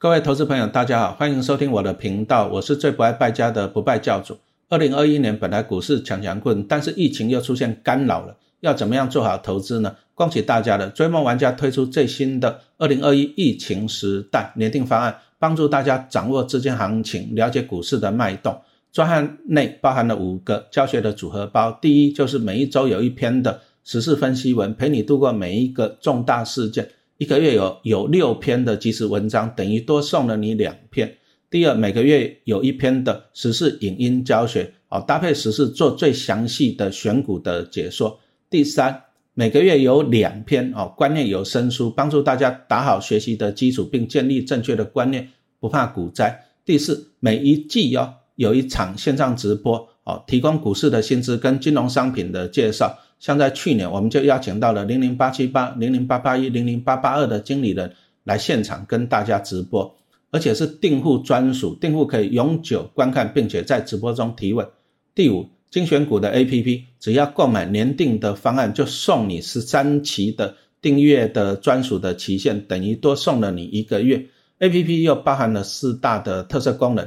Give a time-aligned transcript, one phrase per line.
[0.00, 4.38] 各位投资朋友，大家好，欢迎收听我的频道，我是最不爱败家的不败教主。
[4.70, 9.94] 二零二一年本来股市强强棍，但是疫情又出现干扰了，要怎么样做好投资呢？
[10.14, 18.58] 恭喜大家了，追梦玩家推出最新的二零二一疫情时代年定方案，帮助大家掌握资金行情，了解股市的脉动。
[18.90, 26.88] 专案内包含了五个教学的组合包，第一就是每一周有一篇的时事分析文，陪你度过每一个重大事件。
[27.20, 31.18] 一个月有有六篇的即时文章，等于多送了你两篇。
[31.50, 38.18] 第二，每个月有一篇的时事影音教学，哦，搭配时事做最详细的选股的解说。
[38.48, 39.02] 第三，
[39.34, 46.46] 每个月有两篇哦，观念有声书，帮助大家打好学习的基础，并建立正确的观念，不怕股灾。
[46.64, 52.98] 第四，每一季哦有一场线上直播，哦，提供股市的薪资跟金融商品的介绍。
[53.20, 57.92] 像在去年，我们就邀请到了零零八七八、零零八八一、零零八八二的经理人
[58.24, 59.94] 来现场跟大家直播，
[60.30, 64.66] 而且是订户专属，订户可以永久观看，并且在直播中提问。
[65.14, 74.24] 第五，精选股的 A P P，只要购买年定的方案，就送你十三期的订阅的专属的期限，等于多送了你一个月。
[74.60, 77.06] A P P 又包含了四大的特色功能：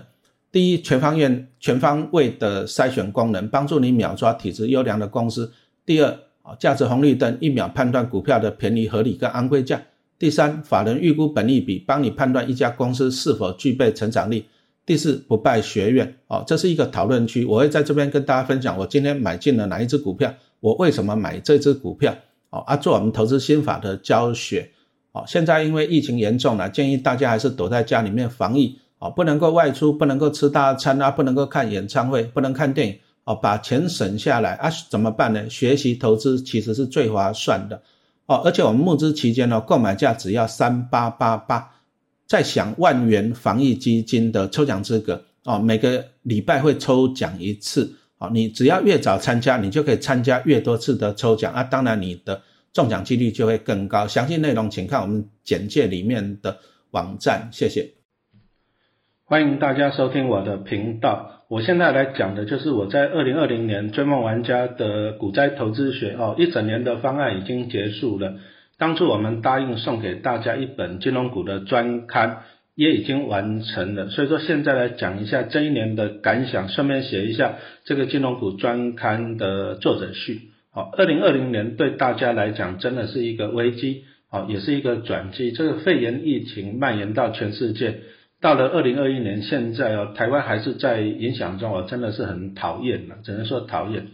[0.52, 5.52] 第一，全方位全方位的筛选功能，帮助你秒抓体质优良的公司。
[5.86, 9.82] 第二啊，价值红绿灯一秒判断股票的便宜合理跟昂贵价。
[10.18, 14.46] 第三，法人预估本利比，帮你判断一家公司是否具备成长力。
[14.86, 22.16] 第四，不败学院哦，这是一个讨论区，我会在这边跟大家分享我今天买进了哪一只股票，我为什么买这只股票
[22.50, 24.70] 哦啊，做我们投资心法的教学
[25.12, 25.24] 哦。
[25.28, 32.98] 现在因为疫情严重了，建议大家还是躲在家里面防疫哦，不能够外出，不能够吃大餐啊，不能够看演唱会，不能看电影。
[33.26, 34.70] 哦，把钱省下来啊？
[34.90, 35.50] 怎么办呢？
[35.50, 37.82] 学习投资其实是最划算的
[38.26, 41.72] 哦，而且我们募资期间呢，购买价只要三八八八，
[42.28, 52.42] 再享万元防疫基金的抽奖资格哦，每个礼拜会抽奖一次哦，你只要越早参加，你就可以参加越多次的抽奖啊，当然你的
[52.74, 54.08] 中奖几率就会更高。
[54.08, 56.58] 详细内容请看我们简介里面的
[56.92, 57.94] 网站，谢谢。
[59.26, 61.43] 欢迎大家收听我的频道。
[61.54, 68.38] 我现在来讲的就是我在二零二零年追梦玩家的股灾投资学哦，一整年的方案已经结束了。
[68.80, 72.40] 当初我们答应送给大家一本金融股的专刊，
[72.74, 74.10] 也已经完成了。
[74.10, 80.50] 所以说现在来讲一下这一年的感想，顺便写一下这个金融股专刊的作者序。
[80.72, 85.52] 好，二零二零年对大家来讲真的是一个危机，好，也是一个转机。
[85.52, 88.00] 这个肺炎疫情蔓延到全世界。
[88.44, 94.08] 到了二零二一年，现在哦，台湾还是在影响中我，真的是很讨厌了，只能说讨厌。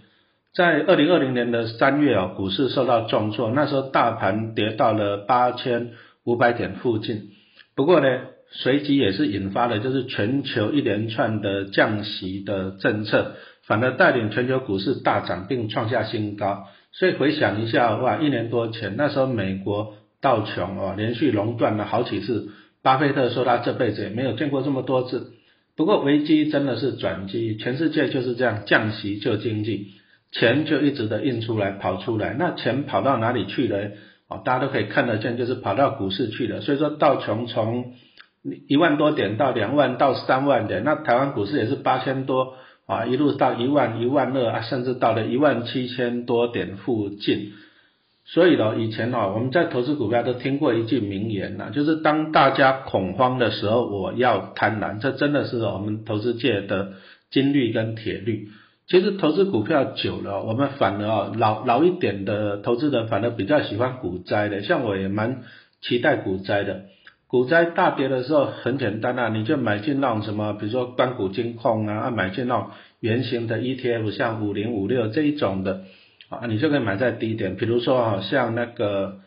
[0.53, 5.93] 在二零二零年的三月哦，股市受到重挫，那时候大盘跌到了八千
[6.25, 7.31] 五百点附近。
[7.75, 8.07] 不过呢，
[8.51, 13.31] 随即也是引发了就是全球一连串的降息的政策，
[13.65, 16.67] 反而带领全球股市大涨并创下新高。
[16.91, 22.49] 所以回想一下，哇，一年多前那时候美国道琼哦，连续熔断了好几次。
[22.81, 25.33] 巴菲特说他这辈子也没有见过这么多次。
[25.75, 29.91] 不过危机真的是转机，全世界就是这样，降息救经济，
[30.31, 32.35] 钱就一直的印出来跑出来。
[32.37, 33.91] 那钱跑到哪里去了？
[34.27, 36.61] 哦，大家都可以看得见，就是跑到股市去了。
[36.61, 37.93] 所以说道琼从
[38.67, 47.53] 一万多点到两万到三万点，那台湾股市也是八千多啊，一路到一万一万二啊，甚至到了一万七千多点附近。
[48.31, 54.99] 所以呢，以前呢，我们在投资股票都听过一句名言呐，就是当大家恐慌的时候，我要贪婪。
[54.99, 56.93] 这真的是我们投资界的
[57.31, 58.49] 金律跟铁律。
[58.87, 64.61] 其实投资股票久了，我们反而老老一点的投资人反而比较喜欢股灾的。
[64.61, 65.41] 像我也蛮
[65.81, 66.83] 期待股灾的。
[67.25, 72.67] 股灾大跌的时候很简单啊，你就买进那种什么，比如说关谷金控啊啊，买进那种
[72.99, 75.81] 圆形的 ETF，像五零五六这一种的。
[76.29, 79.19] 啊，你就可以买在低点，比如说啊，像那个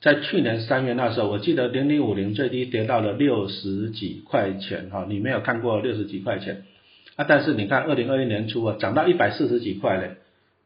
[0.00, 6.64] 在去年三月那时候，我记得零零五零最低跌到了六十几块钱，哈，你没有看过六十几块钱
[7.14, 7.24] 啊？
[7.28, 10.16] 但是你看二零二一年初啊，涨到一百四十几块嘞，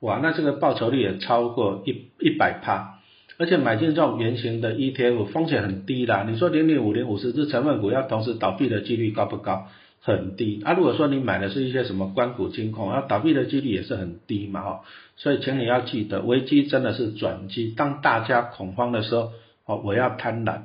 [0.01, 3.01] 哇，那这个报酬率也超过一一百趴，
[3.37, 6.25] 而且买进这种圆形的 ETF 风险很低啦。
[6.27, 9.69] 你说零零五零五十只成分股要同时倒闭的几率高不高？
[10.07, 10.75] 很低啊！
[10.75, 14.81] 如果说你买的是一些什么关谷金控，那倒闭的几率也是很低嘛，哦，
[15.17, 17.73] 所以请你要记得，危机真的是转机。
[17.75, 19.33] 当大家恐慌的时候，
[19.65, 20.65] 哦，我要贪婪。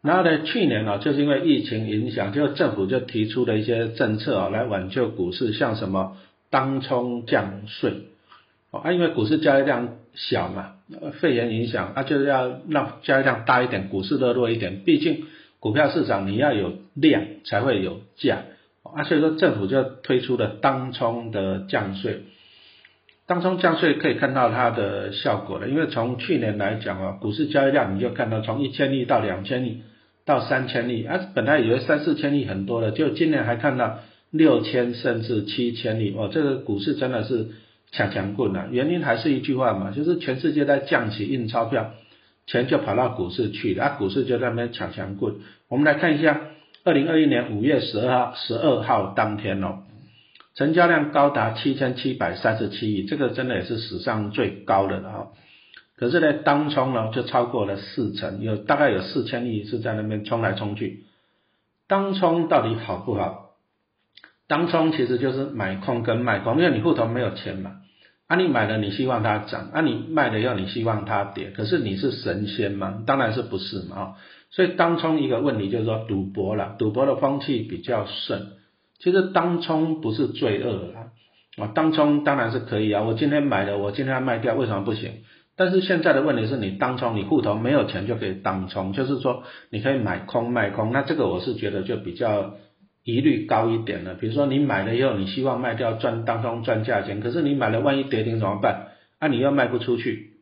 [0.00, 6.16] 然后呢，去年啊，就是因为疫情影响，就政府就提出了一些政策啊，来挽救股市，像什么
[6.48, 7.92] 当冲降税，
[8.70, 10.76] 哦，啊，因为股市交易量小嘛，
[11.20, 15.26] 肺炎影响，啊，就是要让交易量大一点，股市热络一点，毕竟。
[15.62, 18.38] 股票市场你要有量才会有价，
[18.82, 22.22] 啊，所以说政府就推出了当冲的降税。
[23.28, 29.82] 当冲降税可以看到它的效果了，因为从去年来讲啊，股市交易量你就看到从一千亿到两千亿
[30.24, 34.00] 到三千亿，啊，本来以为三四千亿很多了，就今年还看到
[34.32, 37.50] 六千甚至七千亿，哦，这个股市真的是
[37.92, 38.66] 强强棍啊！
[38.72, 41.92] 原因还是一句话嘛，就是全世界在降息印钞票，
[42.46, 45.36] 钱就跑到股市去了，啊，股市就在那边抢强棍。
[45.68, 46.40] 我们来看一下，
[46.84, 49.84] 二零二一年五月十二号十二号当天哦。
[50.54, 55.28] 成交量高达七千七百三十七亿，这个真的也是史上最高的了哈。
[55.96, 61.04] 可是呢，当冲呢就超过了四成，有大概有四千亿是在那边冲来冲去。
[61.86, 63.50] 当冲到底好不好？
[64.48, 67.81] 当冲其实就是买空跟卖空，因为你户头没有钱嘛。
[68.28, 71.50] 啊，你买了你希望它涨，啊，你卖了要你希望它跌。
[71.50, 73.02] 可是你是神仙吗？
[73.06, 74.14] 当然是不是嘛啊。
[74.50, 78.48] 所以当冲一个问题就是说赌博了，赌博的风气比较盛。
[78.98, 81.06] 其实当冲不是罪恶啦，
[81.58, 85.24] 啊，当冲当然是可以啊，我今天买了，我今天要卖掉，为什么不行？
[85.54, 92.54] 但是现在的问题是你当冲，你户头没有钱就可以当冲，就是说你可以买空卖空，那这个我是觉得就比较
[93.04, 94.14] 疑虑高一点了。
[94.14, 98.88] 比如说你买了以后，你希望卖掉赚当中赚价钱，可是你买了万一跌停怎么办？
[99.18, 100.32] 啊，你又卖不出去，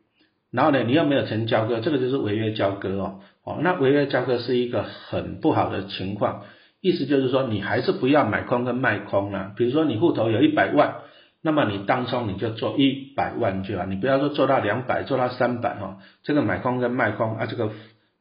[0.51, 6.45] 然后呢，你又没有成交割，这个就是违约交割哦，哦，那违约交割是一个很不好的情况。
[6.81, 9.53] 意思就是说，你还是不要买空跟卖空了。
[9.55, 10.95] 比如说，你户头有一百万，
[11.43, 15.99] 那么你当中你就做一百万就好，你不要说做到两百，做到三百哈。
[16.23, 17.71] 这个买空跟卖空啊，这个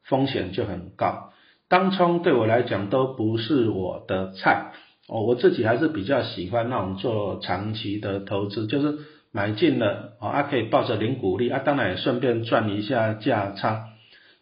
[0.03, 1.31] 风险就很高。
[1.69, 4.73] 当冲对我来讲都不是我的菜
[5.07, 8.97] 哦，我自己还是比较喜欢那种做长期的投资，就是
[9.31, 13.85] 买进了啊，可以抱着零股利啊，当然也顺便赚一下价差。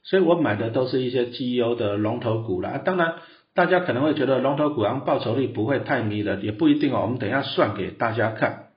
[0.03, 3.15] 所以我买的都是一些绩优的龙头股了啊，当然。
[3.53, 6.99] 大家可能会觉得龙头股行报酬率不会太迷人，也不一定哦。
[7.01, 8.67] 我们等下算给大家看。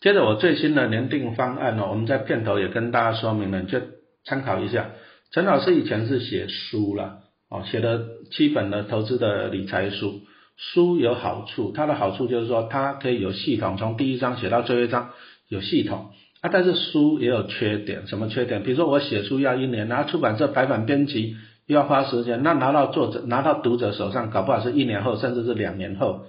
[0.00, 3.78] 接着我最新的年定方案呢，我们在片头也跟大家说明了，就
[4.24, 4.90] 参考一下。
[5.32, 7.18] 陈老师以前是写书了，
[7.50, 10.20] 哦，写的基本的投资的理财书。
[10.56, 15.10] 书有好处，它的好处就是说它可以有系统，从第一章写到最后一章
[15.48, 16.50] 有系统啊。
[16.52, 18.62] 但是书也有缺点，什么缺点？
[18.62, 21.36] 比如说我写书要一年，然后出版社排版编辑。
[21.68, 26.26] 又要花时间，那拿到作者拿到读者手上，搞不好是一年后，甚至是两年后，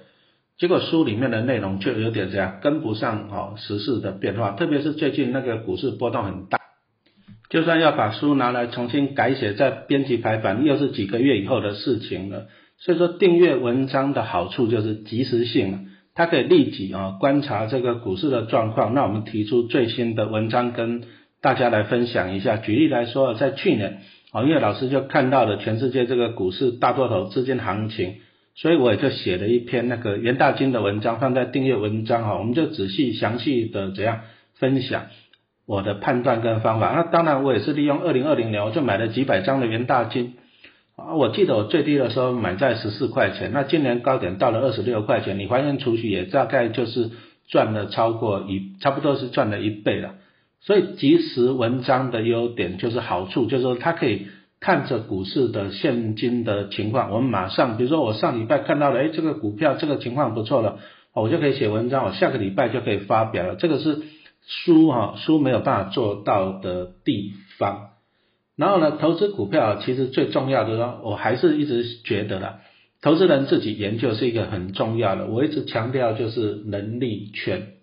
[0.57, 6.57] 结果书里面的内容就有点这样跟不上哦时事的变化，特别是最近那个股市波动很大，
[7.49, 12.47] 就算要把书拿来重新改写，再编辑排版，又是几个月以后的事情了。
[12.79, 18.93] 所以说订阅文章的好处就是及时性，它可以立即啊观察这个股市的状况。
[18.93, 21.03] 那我们提出最新的文章跟
[21.41, 22.57] 大家来分享一下。
[22.57, 23.99] 举例来说，在去年。
[24.33, 28.15] 哦，因为老师就看到了全世界这个股市大多头资金行情，
[28.55, 34.19] 所以我也就写了一篇那个袁大金的文章，放在订阅文章哈，我们就仔细详细的怎样
[34.55, 35.05] 分享
[35.67, 36.93] 我的判断跟方法。
[36.95, 40.33] 那当然我也是利用二零二零年，我就买了几百张的元大金
[40.95, 47.11] 啊，我记得我最低的时候买在十四块钱，那今年高点到了二十六块钱，你还原储蓄也大概就是
[47.49, 50.15] 赚了超过一，差不多是赚了一倍了。
[50.61, 54.27] 所以即时文章的优点就是好处，就是说它可以
[54.59, 60.79] 看着股市的现金的情况，我们马上，比如说我上礼拜看到了，哎，这个股票这个情况不错了，
[61.13, 63.55] 我就可以写文章，我下个礼拜就可以发表了。
[63.55, 63.99] 这个是
[64.47, 67.89] 书哈，书没有办法做到的地方。
[68.55, 72.59] 然后呢，投资股票其实最重要的呢，我还是一直觉得啦，
[73.01, 75.27] 投资人自己研究是一个很重要的。
[75.27, 77.73] 我一直强调就是能力圈，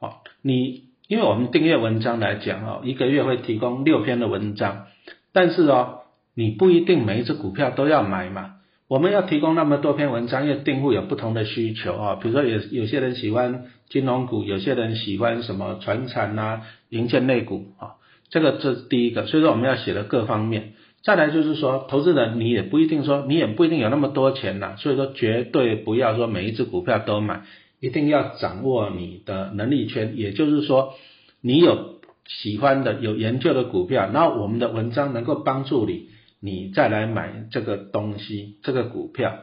[0.00, 0.88] 哦，你。
[1.08, 4.88] 因为我们订阅文章来讲哦，一个月会提供六篇的文章，
[5.32, 6.00] 但是哦，
[6.34, 8.56] 你不一定每一只股票都要买嘛。
[8.88, 12.16] 我们要提供那么多篇文章，因为订户有不同的需求啊。
[12.16, 17.94] 比如说有有些人喜欢金融股，有些人喜欢什么船产啊、银建类股啊，
[18.30, 19.26] 这个这是第一个。
[19.26, 20.74] 所以说我们要写的各方面。
[21.02, 27.42] 再来就是说，投资人你也不一定说，你也不一定有那么多钱呐，所以说绝对不要说每一只股票都买。
[27.80, 30.94] 一定要掌握你的能力圈，也就是说，
[31.40, 36.08] 你有喜欢的、有研究的股票，然后我们的文章能够帮助你，
[36.40, 39.38] 你再来买这个东西、这个股票。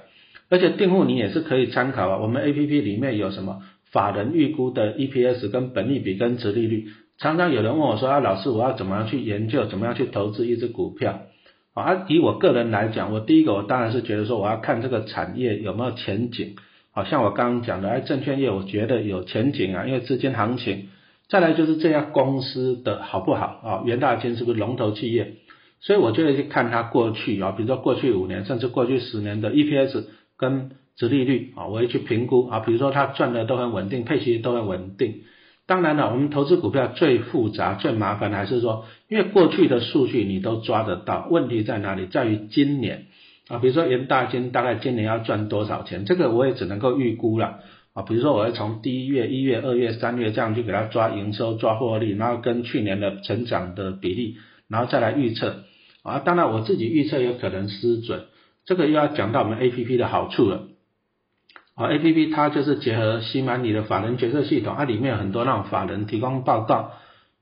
[0.49, 3.61] 而且订户你也是可以参考啊，我们 A P P 里面有什么
[3.95, 6.87] 法人预估的 E P S 跟本利比跟值利率。
[7.17, 11.21] 常常有人问我说啊，老师，我要怎么样去研究，怎么样去投资一只股票？
[11.73, 16.57] 啊，以我个人来讲，我第一个我当然是觉得说，我要看这个产业有没有前景。
[16.91, 20.89] 好像我刚刚讲的，哎，证券业我觉得有前景啊，因为资金行情。
[21.29, 23.83] 再来就是这家公司的好不好啊？
[23.85, 25.35] 元大金是不是龙头企业？
[25.79, 30.03] 所以我就会去看它过去啊，比如说过去五年甚至过去十年的 EPS
[30.37, 35.23] 跟殖利率啊，我会去评估啊，比如说它赚的都很稳定，配息都很稳定。
[35.67, 42.05] 当然了，我们投资股票最复杂、最麻烦还是说，因为过去的数据你都抓得到，问题在哪里？
[42.05, 43.07] 在于今年
[43.47, 47.61] 啊，比如说元大金大概今年要赚多少钱，这个我也只能够预估了
[47.93, 48.03] 啊。
[48.03, 54.37] 比如说，我会从第一月、一月、二月、三月这样去给它抓营收、抓获利，然后跟去年的成长的比例，
[54.69, 55.63] 然后再来预测
[56.03, 56.19] 啊。
[56.19, 58.25] 当然，我自己预测有可能失准，
[58.65, 60.67] 这个又要讲到我们 A P P 的好处了。
[61.75, 66.91] 啊，A P P 它就是结合西满里的法人决策系统，它里面有很多那种法人提供报告，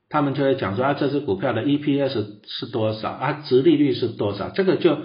[0.10, 4.98] 他们就会讲说啊，这只股票的 E P S 是多少啊，值利率是多少，这个就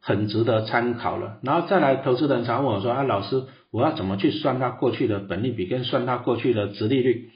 [0.00, 1.38] 很值得参考了。
[1.42, 7.30] 然后再来，投资人常问我说啊，老师，我要怎么去算它过去的本利比跟算它过去的值利率？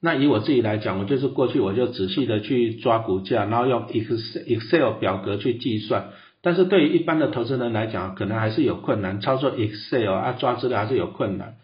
[0.00, 6.10] 那以我自己来讲，我就是过去我就仔细的去抓股价，然后用 Excel 表格去计算。
[6.42, 11.54] 但是对于一般的投资人来讲，可能还是有困难，操作 Excel 啊抓资料还是有困难。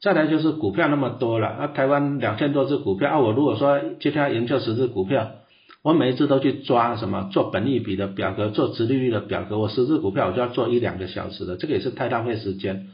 [0.00, 5.30] 再来就是股票那么多了，啊台湾两千多只股票啊，我如果说接下来研究十只股票，
[5.82, 12.88] 我每一只都去抓什么做本利比的表格，做殖利率的表格，我十只股票我就要做一两个小时的，这个也是太浪费时间。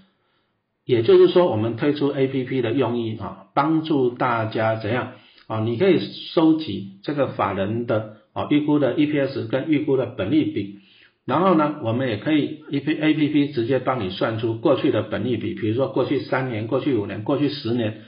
[0.86, 5.12] 也就是说，我们推出 APP 的用意啊，帮助大家怎样
[5.46, 5.60] 啊？
[5.60, 5.98] 你可以
[6.32, 10.78] 收集这个法人的啊预估的 EPS 跟预估的本利比。
[11.26, 18.02] 然后呢，我们也可以 A P A P P 直接帮你算出过去的本利比，比如说过去三年、过去五年、过去十年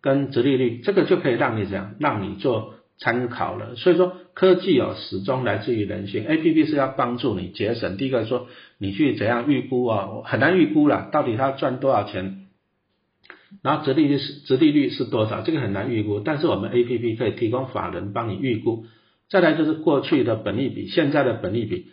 [0.00, 3.74] 跟殖利率，这个就可以让你怎样，让你做参考了。
[3.74, 7.96] 所以说，科技哦始终来自于人性，A P P 是要帮助你节省。
[7.96, 8.46] 第一个说，
[8.78, 12.46] 你去怎样预估啊，很难预估了，到底它赚多少钱，
[13.62, 16.20] 然后殖利率是殖利率是多少，这个很难预估。
[16.20, 18.84] 但是我们 A P P 可以提供法人帮你预估。
[19.28, 21.86] 再来就是过去的本利比，现在的本利比。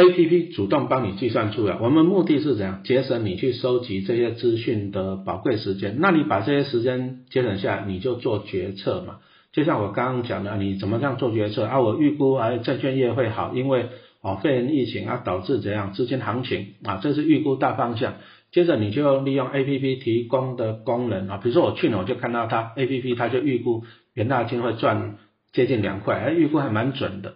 [0.00, 5.96] ，A P P 主动帮你计算出来，我们目的是怎样节省你去收集这些资讯的宝贵时间？
[5.98, 9.18] 那你把这些时间节省下来，你就做决策嘛。
[9.52, 11.80] 就像我刚刚讲的，你怎么样做决策啊？
[11.80, 13.88] 我预估啊，证券业会好，因为
[14.22, 18.14] 啊，肺炎疫情啊导致怎样资金行情啊，这是预估大方向。
[18.52, 25.18] 接着你就利用 A P P 提供的功能啊，比如说我去年我就看到它 A P P 它就预估元大金会赚
[25.52, 27.34] 接近两块，哎，预估还蛮准的。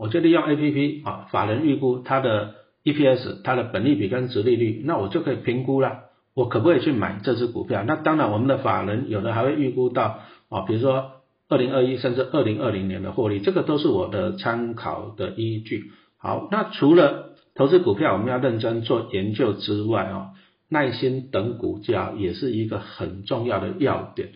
[0.00, 2.54] 我就利用 A P P 啊，法人预估它的
[2.84, 7.84] E P S，它的本利比跟值利率，那我就可以评估了，我可不可以去买这只股票？
[7.86, 15.92] 那当然，我们的法人有的还会预估到啊，比如说二零二一甚至二零二零年的获利，这个都是我的参考的依据。
[16.16, 20.30] 好，那除了投资股票，我们要认真做研究之外啊，
[20.70, 24.30] 耐心等股价也是一个很重要的要点。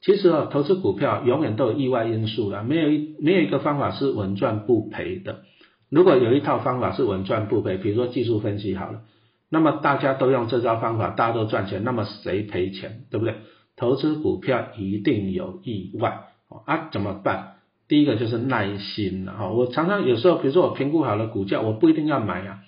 [0.00, 5.42] 其实啊，投资股票永远都有意外因素的，没有一没有一个方法是稳赚不赔的。
[5.90, 9.02] 如果有一套方法是稳赚不赔，比如说技术分析好了，
[9.50, 13.34] 那么大家都用这招方法，大家都赚钱，那么谁赔钱，对不对？
[13.76, 16.28] 投资股票一定有意外
[16.64, 17.56] 啊，怎么办？
[17.88, 19.48] 第一个就是耐心了哈。
[19.50, 22.60] 我常常有时候，比如说我评估好了股价，我不一定要买啊。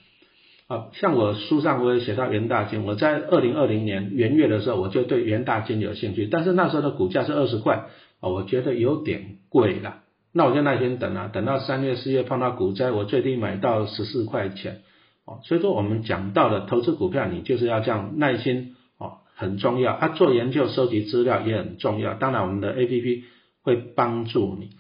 [0.73, 7.89] 啊像我书上我也写到元大金，我在二零二零年元月的时候，我就对元大金有兴趣，但是那时候的股价是二十块，
[8.21, 9.99] 啊，我觉得有点贵了，
[10.33, 14.81] 那我就耐心等啊，等到三月四月碰到股灾，我最低买到十四块钱，
[15.27, 23.25] 哦，所以说我们讲到了投资股票，你就是要这样耐心，哦，很重要，啊，做研究收集资料也很重要，当然我们的 A P P
[23.63, 24.71] 会帮助你，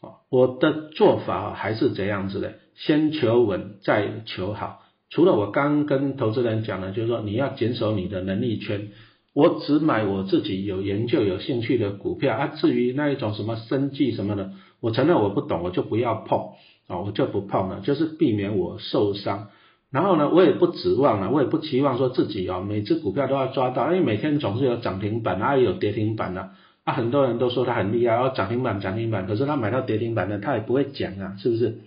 [0.00, 4.79] 哦，我的做法还是这样子的，先求稳再求好。
[5.10, 8.88] 除了我刚跟投资人讲的，就是说你要坚守你的能力圈，
[9.34, 12.46] 我只买我自己有研究、有兴趣的股票啊。
[12.46, 16.50] 至于那一种什么生计什么的，我承认我不懂，我就不要碰
[16.86, 19.48] 啊，我就不碰了，就是避免我受伤。
[19.90, 26.50] 然后呢，我也不指望了，我也不期望说自己哦，每只股票都要抓到，因为每天总是有涨停板啊，有跌停板的
[26.84, 26.92] 啊。
[26.92, 31.78] 很多人都说他很厉害，哦，涨停板涨停板，可是他买到跌停板的，他也不会讲啊，是不是？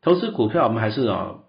[0.00, 1.40] 投资股票我们还是哦。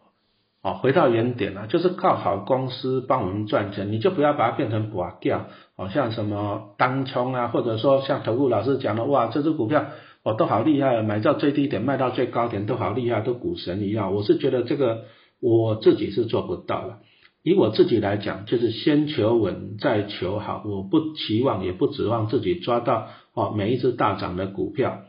[0.61, 5.45] 哦，回到原点了，就是靠好公司帮我们赚钱，你就不要把它变成寡掉，
[5.77, 9.85] 好像什么当冲啊，或者说像投顾老师讲的，哇，这只股票
[10.23, 14.13] 哦都好厉害，买到最低点，卖到最高点都好厉害，都股神一样。
[14.13, 15.05] 我是觉得这个
[15.41, 16.97] 我自己是做不到了。
[17.41, 25.03] 以我自己来讲，就是先求稳再求好，我不期望也不指望自己抓到哦每一只大涨的股票，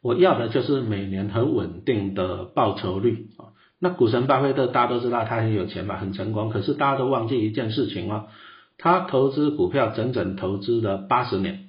[0.00, 3.49] 我要的就是每年很稳定的报酬率啊。
[3.80, 6.50] 那股神巴菲特大家都知道他很有钱嘛，很成功。
[6.50, 8.26] 可是大家都忘记一件事情哦，
[8.76, 11.68] 他投资股票整整投资了八十年。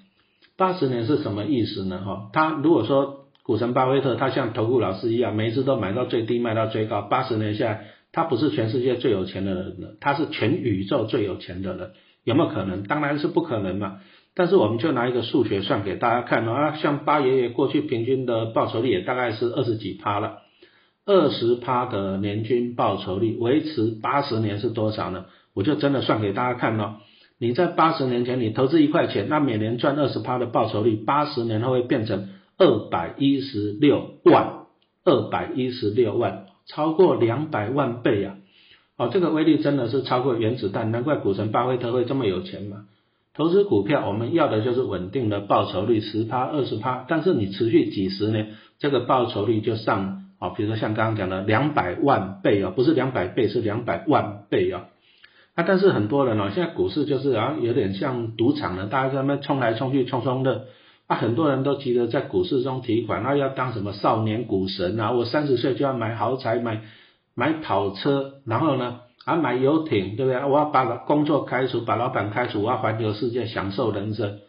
[0.57, 2.01] 八十年是什么意思呢？
[2.05, 11.91] 哈，他如果说股神巴菲特他像投顾老师一样，每一次都买到最低，卖到最高，八十年下来，他不是全世界最有钱的人了，他是全宇宙最有钱的人，
[12.25, 12.83] 有没有可能？
[12.83, 14.01] 当然是不可能嘛。
[14.35, 20.39] 但是我们就拿一个数学算给大家看啊，像八爷爷过去平均的报酬率也大概是二十几趴了，
[21.05, 25.25] 二十趴的年均报酬率维持八十年是多少呢？
[25.53, 26.97] 我就真的算给大家看咯。
[27.39, 34.67] 你在八十年前你投资一块钱，那每年赚二十趴的报酬率，八十年后会变成二百一十六万，
[35.03, 38.37] 二百一十六万，超过两百万倍啊！
[38.95, 42.85] 哦，这个威力真的是超过原子弹，难怪股神巴菲特会这么有钱嘛。
[43.33, 54.87] 投资股票，我们要的就是稳定的报酬率，十趴、二十趴，但是你持续几十年，这个报酬率就上啊，比如说像刚刚讲的两百万倍啊，不是两百倍，是两百万倍啊。
[55.55, 60.65] 啊，但是很多人哦，现在股市就是啊，有点像赌场了，大家在那冲来冲去，冲冲的
[61.07, 66.81] 啊，很多人都急着在股市中提款，那要当什么少年股神啊，我三十岁就要买豪宅，买
[67.35, 69.01] 买跑车，然后呢？
[69.23, 70.43] 啊，买游艇，对不对？
[70.43, 74.39] 我要把工作开除，把老板开除，我要环游世界，享受人生。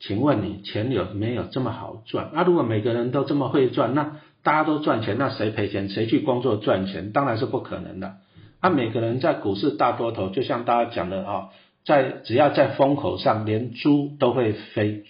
[0.00, 2.30] 请问你钱有没有这么好赚？
[2.34, 5.88] 那如果每个人都这么会赚，那大家都赚钱，那谁赔钱？
[5.88, 7.10] 谁去工作赚钱？
[7.10, 8.18] 当然是不可能的。
[8.60, 11.48] 啊，每个人在股市大多头，就像大家讲的啊，
[11.84, 15.02] 在只要在风口上，连猪都会飞。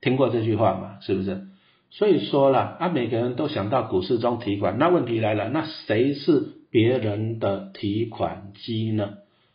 [0.00, 0.98] 听过这句话吗？
[1.00, 1.48] 是不是？
[1.90, 6.44] 所以说了，啊，每个人都想到股市中提款，那问题来了，那谁是？
[6.70, 9.14] 别人的提款机呢？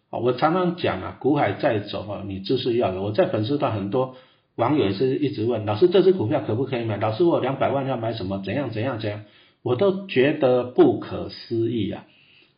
[0.10, 3.02] 啊，我常常讲啊，股海在走啊，你知识要有。
[3.02, 4.18] 我在粉丝团很多
[4.62, 6.98] 网友也是一直问老师，这只股票可不可以买？
[6.98, 8.44] 老师，我两百万要买什么？
[8.46, 9.24] 怎样怎样怎样？
[9.64, 12.06] 我都觉得不可思议啊！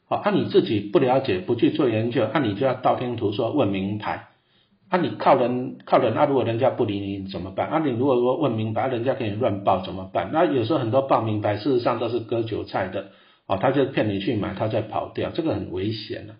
[0.09, 4.27] 好，啊你自己不了解，不去做研究，那你就要道听途说问名牌。
[4.89, 7.67] 啊，你靠人靠人，那如果人家不理你怎么办？
[7.69, 10.29] 啊，你如果说问名牌，人家给你乱报怎么办？
[10.31, 13.07] 那有时候很多报名牌，事实上都是割韭菜的。
[13.47, 16.35] 哦，他就骗你去买，他再跑掉，这个很危险的。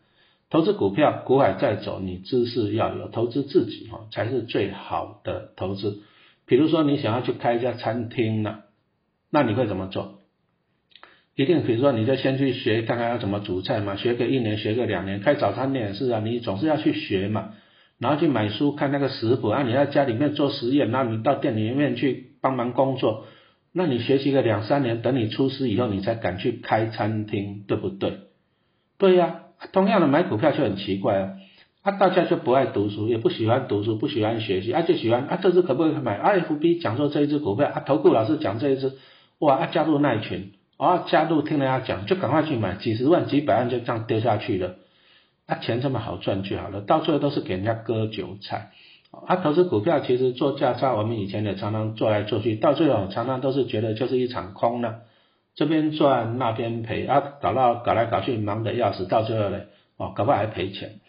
[0.53, 6.04] 投资股票，股海在走，你知识要有，投资自己哈才是最好的投资。
[6.45, 8.60] 比如说你想要去开一家餐厅呢，
[9.32, 10.19] 那你会怎么做？
[11.36, 17.56] 一定比如说你就先去学看看要怎么煮菜嘛，学个一年，学个两年，开早餐店也是啊，你总是要去学嘛，
[17.97, 23.25] 然后去买书看那个食谱啊，你在家里面做实验，那你到店里面去帮忙工作。
[23.71, 28.19] 那你学习个两三年，等你出师以后，你才敢去开餐厅，对不对？
[28.99, 31.34] 对呀，同样的买股票就很奇怪啊，
[31.82, 38.93] 啊，大家就不爱读书，也不喜欢读书，不喜欢学习，啊，就喜欢啊，这只可不可以买？I F B 讲说这一只股票，啊，投顾老师讲这一只，
[39.39, 44.76] 哇，啊，加入那一群，啊，加入听人家讲，就赶快去买，几十万、几百万就这样丢下去了，
[45.45, 48.71] 啊，钱这么好赚就好了，到最后都是给人家割韭菜。
[49.28, 54.95] 啊，投资股票其实做价差，我们以前也常常做来做去，到最后常常都是觉得就是一场空呢，
[55.56, 59.62] 这边赚那边赔，啊，搞到搞来搞去忙得要死，到最后呢，
[59.98, 61.00] 哦，搞不好还赔钱。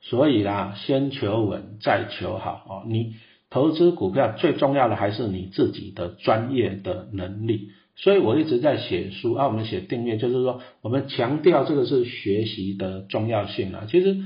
[0.00, 2.82] 所以啦，先求稳再求好哦。
[2.86, 3.16] 你
[3.50, 7.70] 投资股票最重要的还是你自己的专业的能力。
[7.96, 13.86] 所以我一直在写书啊，我们写订阅，就是说我们强调这个是学习的重要性啊。
[13.88, 14.16] 其实。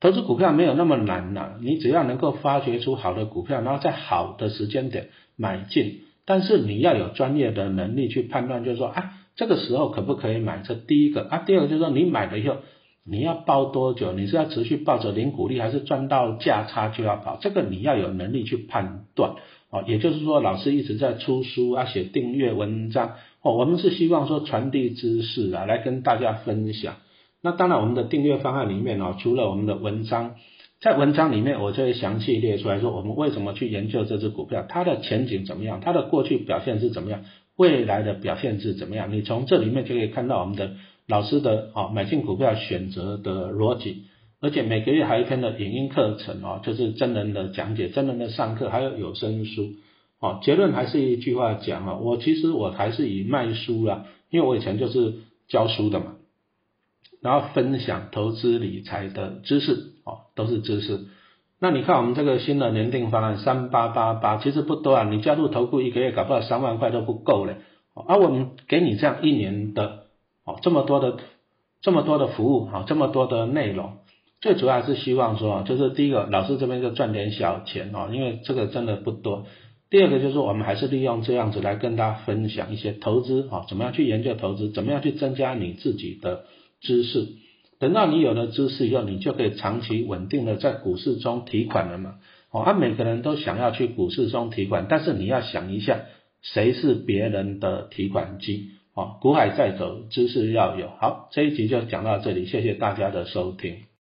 [0.00, 10.62] 投资股票没有那么难呐，你只要能够发掘出好的股票，然后在好的时间点买进，但是你要有专业的能力去判断，就是说啊，这个时候可不可以买？
[10.64, 12.56] 这第一个啊，第二个就是说你买了以后，
[13.04, 14.12] 你要抱多久？
[14.12, 17.36] 你是要持续抱着零股利，还是赚到价差就要跑？
[17.40, 19.34] 这个你要有能力去判断
[19.70, 19.84] 哦。
[19.86, 26.94] 也就是说，老师一直在出书啊，写订阅文章哦，我们是希望说传递知识啊，来跟大家分享。
[27.42, 30.36] 那当然，我们的订阅方案里面哦，除了我们的文章，
[30.84, 37.24] 在文章里面我就会详细列出来说，我们为什么去研究这只股票，它的前景怎么样，它的过去表现是怎么样，
[37.56, 39.10] 未来的表现是怎么样。
[39.10, 40.72] 你从这里面就可以看到我们的
[41.08, 44.02] 老师的哦买进股票选择的逻辑，
[44.42, 49.70] 而且每个月还有一篇的影音课程哦，就是真人的讲解、真人的上课，还有有声书。
[50.20, 55.14] 哦，结论还是一句话讲啊，我其实我还是以卖书啦，因为我以前就是
[55.48, 56.16] 教书的嘛。
[57.22, 61.00] 然后分享投资理财的知识，哦，都是知识。
[61.60, 67.56] 那你看我们这个新的年定方案三八八八，其实不多啊，你加入投顾一个月搞不好三万块都不够嘞。
[67.94, 70.06] 而我们给你这样一年的，
[70.44, 71.16] 哦，这么多的
[71.80, 73.98] 这么多的服务，哈，这么多的内容，
[74.40, 79.46] 最主要还是希望说，就是第一个，老师这边就赚点小钱哦，因为这个真的不多。
[79.90, 86.44] 第二个就是我们还是利用这样子来跟大家分享一些投资，啊，怎么样去研究投资，怎么样去增加你自己的。
[86.80, 87.28] 知识，
[87.84, 92.14] 等到你有了知识以后，你就可以长期稳定的在股市中提款了嘛。
[92.50, 96.00] 哦，啊，每个人都想要去股市中提款，但是你要想一下，
[96.40, 98.70] 谁是别人的提款机？
[98.94, 100.88] 哦，股海在走，知识要有。
[100.98, 103.80] 好，这一集就讲到这里，谢谢大家的收听。